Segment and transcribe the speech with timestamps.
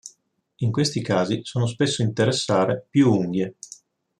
[0.61, 3.57] In questi casi sono spesso interessare più unghie.